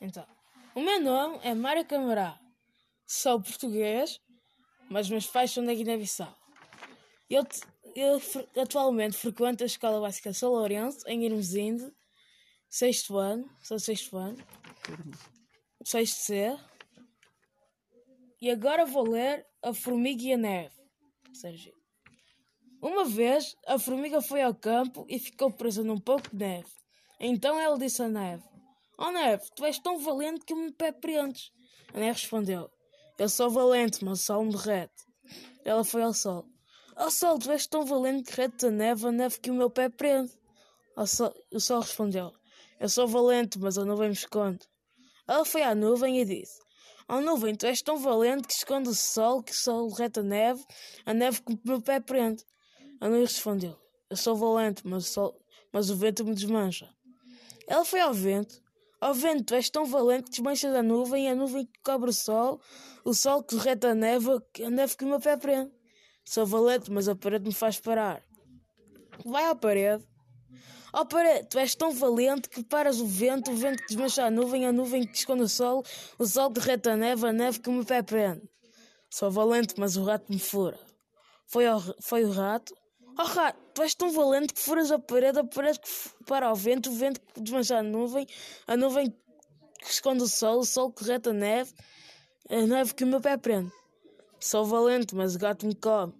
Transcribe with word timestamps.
Então, 0.00 0.26
o 0.74 0.80
meu 0.80 1.00
nome 1.00 1.38
é 1.42 1.54
Mário 1.54 1.84
Camará. 1.84 2.40
Sou 3.06 3.40
português, 3.42 4.18
mas 4.88 5.10
meus 5.10 5.26
pais 5.26 5.50
são 5.50 5.64
da 5.64 5.74
Guiné-Bissau. 5.74 6.34
Eu, 7.28 7.46
eu 7.94 8.20
atualmente 8.62 9.16
frequento 9.16 9.62
a 9.62 9.66
Escola 9.66 10.00
Básica 10.00 10.32
São 10.32 10.50
Lourenço, 10.50 11.06
em 11.06 11.24
Irmesinde, 11.24 11.92
sexto 12.68 13.18
ano, 13.18 13.48
sou 13.60 13.78
sexto 13.78 14.16
ano, 14.16 14.38
sexto 15.84 16.16
C. 16.20 16.58
E 18.40 18.50
agora 18.50 18.86
vou 18.86 19.06
ler 19.06 19.46
A 19.62 19.74
Formiga 19.74 20.22
e 20.22 20.32
a 20.32 20.36
Neve, 20.38 20.74
Sérgio. 21.34 21.74
Uma 22.80 23.04
vez, 23.04 23.54
a 23.66 23.78
formiga 23.78 24.22
foi 24.22 24.40
ao 24.40 24.54
campo 24.54 25.04
e 25.06 25.18
ficou 25.18 25.52
presa 25.52 25.84
num 25.84 25.98
pouco 25.98 26.30
de 26.30 26.36
neve. 26.36 26.70
Então 27.20 27.60
ela 27.60 27.78
disse 27.78 28.02
à 28.02 28.08
neve: 28.08 28.42
Oh 29.02 29.10
neve, 29.10 29.42
tu 29.56 29.64
és 29.64 29.78
tão 29.78 29.98
valente 29.98 30.44
que 30.44 30.54
me 30.54 30.70
pé 30.72 30.92
prendes. 30.92 31.50
A 31.94 31.98
neve 31.98 32.20
respondeu: 32.20 32.70
Eu 33.18 33.30
sou 33.30 33.48
valente, 33.48 34.04
mas 34.04 34.20
o 34.20 34.22
sol 34.22 34.44
me 34.44 34.52
derrete. 34.52 35.06
Ela 35.64 35.82
foi 35.82 36.02
ao 36.02 36.12
sol: 36.12 36.46
Oh 36.98 37.10
sol, 37.10 37.38
tu 37.38 37.50
és 37.50 37.66
tão 37.66 37.86
valente 37.86 38.24
que 38.24 38.36
derrete 38.36 38.66
a 38.66 38.70
neve, 38.70 39.06
a 39.06 39.10
neve 39.10 39.40
que 39.40 39.50
o 39.50 39.54
meu 39.54 39.70
pé 39.70 39.88
prende. 39.88 40.38
Sol, 41.06 41.32
o 41.50 41.58
sol 41.58 41.80
respondeu: 41.80 42.30
Eu 42.78 42.90
sou 42.90 43.08
valente, 43.08 43.58
mas 43.58 43.78
a 43.78 43.86
nuvem 43.86 44.08
me 44.08 44.14
esconde. 44.14 44.68
Ela 45.26 45.46
foi 45.46 45.62
à 45.62 45.74
nuvem 45.74 46.20
e 46.20 46.24
disse: 46.26 46.60
Oh 47.08 47.22
nuvem, 47.22 47.54
tu 47.54 47.64
és 47.64 47.80
tão 47.80 47.96
valente 47.96 48.46
que 48.46 48.52
esconde 48.52 48.90
o 48.90 48.94
sol, 48.94 49.42
que 49.42 49.52
o 49.52 49.56
sol 49.56 49.88
derrete 49.88 50.20
a 50.20 50.22
neve, 50.22 50.62
a 51.06 51.14
neve 51.14 51.40
que 51.40 51.54
o 51.54 51.60
meu 51.64 51.80
pé 51.80 52.00
prende. 52.00 52.44
A 53.00 53.08
nuvem 53.08 53.22
respondeu: 53.22 53.80
Eu 54.10 54.16
sou 54.18 54.36
valente, 54.36 54.86
mas 54.86 55.08
o, 55.08 55.10
sol, 55.10 55.40
mas 55.72 55.88
o 55.88 55.96
vento 55.96 56.22
me 56.22 56.34
desmancha. 56.34 56.94
Ela 57.66 57.86
foi 57.86 58.00
ao 58.00 58.12
vento. 58.12 58.62
Ó 59.02 59.12
vento, 59.14 59.54
és 59.54 59.70
tão 59.70 59.86
valente 59.86 60.24
que 60.24 60.30
desmanchas 60.30 60.74
a 60.74 60.82
nuvem, 60.82 61.30
a 61.30 61.34
nuvem 61.34 61.64
que 61.64 61.80
cobre 61.82 62.10
o 62.10 62.12
sol, 62.12 62.60
o 63.02 63.14
sol 63.14 63.42
que 63.42 63.56
derrete 63.56 63.86
a 63.86 63.94
neve, 63.94 64.28
a 64.64 64.70
neve 64.70 64.96
que 64.96 65.04
o 65.04 65.08
meu 65.08 65.18
pé 65.18 65.36
prende. 65.36 65.72
Sou 66.24 66.44
valente, 66.44 66.90
mas 66.92 67.08
a 67.08 67.16
parede 67.16 67.46
me 67.46 67.54
faz 67.54 67.80
parar. 67.80 68.22
Vai 69.24 69.46
à 69.46 69.54
parede. 69.54 70.04
Ó 70.92 71.04
parede, 71.04 71.48
tu 71.48 71.58
és 71.58 71.74
tão 71.74 71.92
valente 71.92 72.48
que 72.48 72.62
paras 72.62 73.00
o 73.00 73.06
vento, 73.06 73.50
o 73.50 73.56
vento 73.56 73.80
que 73.82 73.88
desmancha 73.88 74.24
a 74.26 74.30
nuvem, 74.30 74.66
a 74.66 74.72
nuvem 74.72 75.06
que 75.06 75.16
esconde 75.16 75.42
o 75.42 75.48
sol, 75.48 75.82
o 76.18 76.26
sol 76.26 76.52
que 76.52 76.60
derrete 76.60 76.90
a 76.90 76.96
neve, 76.96 77.26
a 77.26 77.32
neve 77.32 77.60
que 77.60 77.70
o 77.70 77.72
meu 77.72 77.84
pé 77.84 78.02
prende. 78.02 78.42
Sou 79.08 79.30
valente, 79.30 79.74
mas 79.78 79.96
o 79.96 80.04
rato 80.04 80.30
me 80.30 80.38
fura. 80.38 80.78
Foi, 81.46 81.66
ao, 81.66 81.80
foi 82.00 82.24
o 82.24 82.30
rato, 82.30 82.74
Oh, 83.22 83.52
tu 83.74 83.82
és 83.82 83.94
tão 83.94 84.10
valente 84.10 84.54
que 84.54 84.60
furas 84.60 84.90
a 84.90 84.98
parede, 84.98 85.40
a 85.40 85.44
parede 85.44 85.78
que 85.78 85.90
para 86.24 86.50
o 86.50 86.54
vento, 86.54 86.88
o 86.88 86.94
vento 86.94 87.20
que 87.20 87.40
desmancha 87.42 87.76
a 87.76 87.82
nuvem, 87.82 88.26
a 88.66 88.78
nuvem 88.78 89.10
que 89.10 89.90
esconde 89.90 90.22
o 90.22 90.26
sol, 90.26 90.60
o 90.60 90.64
sol 90.64 90.90
que 90.90 91.04
reta 91.04 91.28
a 91.28 91.32
neve, 91.34 91.70
a 92.48 92.62
neve 92.62 92.94
que 92.94 93.04
o 93.04 93.06
meu 93.06 93.20
pé 93.20 93.36
prende. 93.36 93.70
Sou 94.40 94.64
valente, 94.64 95.14
mas 95.14 95.34
o 95.34 95.38
gato 95.38 95.66
me 95.66 95.74
come. 95.74 96.14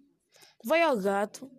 Vai 0.63 0.83
ao 0.83 0.95
gato. 0.99 1.51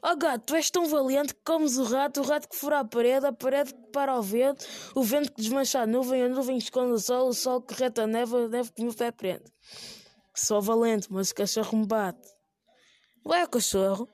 Oh 0.00 0.14
gato, 0.16 0.44
tu 0.46 0.54
és 0.54 0.70
tão 0.70 0.86
valente 0.86 1.34
que 1.34 1.40
comes 1.44 1.76
o 1.76 1.82
rato, 1.82 2.20
o 2.20 2.24
rato 2.24 2.48
que 2.48 2.54
fura 2.54 2.78
a 2.78 2.84
parede, 2.84 3.26
a 3.26 3.32
parede 3.32 3.74
que 3.74 3.90
para 3.90 4.16
o 4.16 4.22
vento, 4.22 4.64
o 4.94 5.02
vento 5.02 5.32
que 5.32 5.42
desmancha 5.42 5.80
a 5.80 5.86
nuvem, 5.88 6.22
a 6.22 6.28
nuvem 6.28 6.56
que 6.56 6.64
esconde 6.64 6.92
o 6.92 6.98
sol, 7.00 7.28
o 7.28 7.34
sol 7.34 7.60
que 7.60 7.74
reta 7.74 8.04
a 8.04 8.06
neve, 8.06 8.36
a 8.36 8.48
neve 8.48 8.70
que 8.70 8.80
o 8.80 8.84
meu 8.84 8.94
pé 8.94 9.10
prende. 9.10 9.52
Sou 10.36 10.62
valente, 10.62 11.08
mas 11.10 11.30
o 11.30 11.34
cachorro 11.34 11.78
me 11.78 11.86
bate. 11.86 12.28
Vai 13.24 13.40
ao 13.40 13.48
cachorro. 13.48 14.08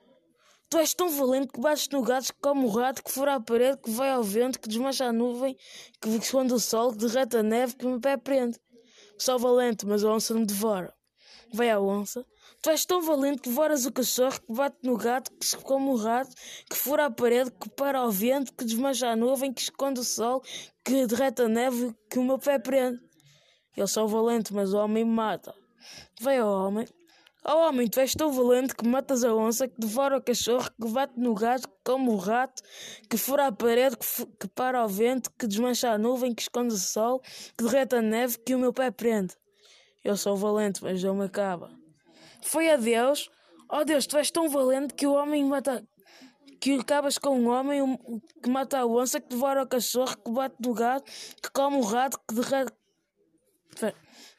Tu 0.70 0.78
és 0.78 0.94
tão 0.94 1.10
valente 1.10 1.48
que 1.48 1.60
bates 1.60 1.88
no 1.88 2.00
gato, 2.00 2.32
que 2.32 2.40
come 2.40 2.64
o 2.64 2.68
rato, 2.68 3.02
que 3.02 3.10
fura 3.10 3.34
a 3.34 3.40
parede, 3.40 3.78
que 3.82 3.90
vai 3.90 4.12
ao 4.12 4.22
vento, 4.22 4.60
que 4.60 4.68
desmancha 4.68 5.06
a 5.06 5.12
nuvem, 5.12 5.56
que 6.00 6.08
esconde 6.10 6.54
o 6.54 6.60
sol, 6.60 6.92
que 6.92 6.98
derrete 6.98 7.38
a 7.38 7.42
neve, 7.42 7.74
que 7.74 7.84
me 7.84 7.98
pé 7.98 8.16
prende. 8.16 8.56
Sou 9.18 9.36
valente, 9.36 9.84
mas 9.84 10.04
a 10.04 10.12
onça 10.12 10.32
me 10.32 10.46
devora. 10.46 10.94
Vai 11.52 11.70
à 11.70 11.80
onça. 11.80 12.24
Tu 12.62 12.70
és 12.70 12.86
tão 12.86 13.02
valente 13.02 13.42
que 13.42 13.48
devoras 13.48 13.84
o 13.84 13.90
cachorro, 13.90 14.40
que 14.40 14.52
bate 14.52 14.76
no 14.84 14.96
gato, 14.96 15.32
que 15.32 15.56
come 15.56 15.88
o 15.88 15.96
rato, 15.96 16.30
que 16.70 16.76
fura 16.76 17.06
a 17.06 17.10
parede, 17.10 17.50
que 17.50 17.68
para 17.70 17.98
ao 17.98 18.12
vento, 18.12 18.52
que 18.54 18.64
desmancha 18.64 19.08
a 19.08 19.16
nuvem, 19.16 19.52
que 19.52 19.62
esconde 19.62 19.98
o 19.98 20.04
sol, 20.04 20.40
que 20.84 21.04
derrete 21.04 21.42
a 21.42 21.48
neve, 21.48 21.92
que 22.08 22.20
o 22.20 22.22
meu 22.22 22.38
pé 22.38 22.60
prende. 22.60 23.00
Eu 23.76 23.88
sou 23.88 24.06
valente, 24.06 24.54
mas 24.54 24.72
o 24.72 24.78
homem 24.78 25.04
me 25.04 25.10
mata. 25.10 25.52
Vai 26.20 26.38
ao 26.38 26.48
homem. 26.48 26.86
Oh 27.42 27.66
homem, 27.66 27.88
tu 27.88 27.98
és 28.00 28.12
tão 28.12 28.30
valente 28.30 28.74
que 28.74 28.86
matas 28.86 29.24
a 29.24 29.34
onça, 29.34 29.66
que 29.66 29.80
devora 29.80 30.18
o 30.18 30.22
cachorro, 30.22 30.68
que 30.78 30.88
bate 30.88 31.18
no 31.18 31.34
gato, 31.34 31.68
que 31.68 31.74
come 31.84 32.10
o 32.10 32.16
rato, 32.16 32.62
que 33.08 33.16
fura 33.16 33.46
a 33.46 33.52
parede, 33.52 33.96
que, 33.96 34.26
que 34.38 34.48
para 34.48 34.84
o 34.84 34.88
vento, 34.88 35.30
que 35.38 35.46
desmancha 35.46 35.90
a 35.90 35.96
nuvem, 35.96 36.34
que 36.34 36.42
esconde 36.42 36.74
o 36.74 36.76
sol, 36.76 37.20
que 37.56 37.64
derrete 37.64 37.96
a 37.96 38.02
neve, 38.02 38.38
que 38.38 38.54
o 38.54 38.58
meu 38.58 38.74
pé 38.74 38.90
prende. 38.90 39.34
Eu 40.04 40.18
sou 40.18 40.36
valente, 40.36 40.82
mas 40.82 41.02
não 41.02 41.14
me 41.14 41.24
acaba. 41.24 41.70
Foi 42.42 42.70
a 42.70 42.76
Deus. 42.76 43.30
Oh 43.70 43.84
Deus, 43.84 44.06
tu 44.06 44.18
és 44.18 44.30
tão 44.30 44.48
valente 44.50 44.92
que 44.92 45.06
o 45.06 45.12
homem 45.12 45.42
mata. 45.44 45.82
Que 46.60 46.74
acabas 46.78 47.16
com 47.16 47.30
um 47.40 47.48
homem 47.48 47.98
que 48.42 48.50
mata 48.50 48.80
a 48.80 48.86
onça, 48.86 49.18
que 49.18 49.30
devora 49.30 49.62
o 49.62 49.66
cachorro, 49.66 50.14
que 50.22 50.30
bate 50.30 50.56
no 50.60 50.74
gato, 50.74 51.10
que 51.42 51.50
come 51.54 51.78
o 51.78 51.82
rato, 51.82 52.20
que 52.28 52.34
derrete 52.34 52.72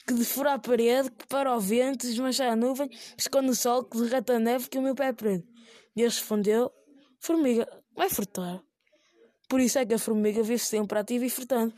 que 0.05 0.13
defura 0.13 0.53
a 0.53 0.59
parede, 0.59 1.11
que 1.11 1.27
para 1.27 1.55
o 1.55 1.59
vento, 1.59 2.07
desmancha 2.07 2.45
a 2.45 2.55
nuvem, 2.55 2.89
esconde 3.17 3.49
o 3.49 3.55
sol, 3.55 3.83
que 3.83 3.97
derreta 3.97 4.35
a 4.35 4.39
neve, 4.39 4.69
que 4.69 4.77
o 4.77 4.81
meu 4.81 4.95
pé 4.95 5.13
prende. 5.13 5.45
Deus 5.95 6.17
respondeu: 6.17 6.71
Formiga, 7.19 7.67
vai 7.95 8.09
furtar. 8.09 8.61
Por 9.47 9.59
isso 9.59 9.79
é 9.79 9.85
que 9.85 9.93
a 9.93 9.99
formiga 9.99 10.41
vive 10.41 10.59
sempre 10.59 10.97
ativa 10.97 11.25
e 11.25 11.29
furtando. 11.29 11.73